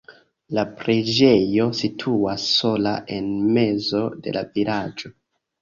[0.57, 5.17] La preĝejo situas sola en mezo de la vilaĝo.